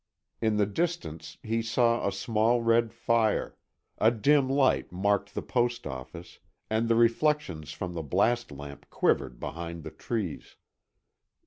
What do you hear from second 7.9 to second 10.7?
the blast lamp quivered behind the trees.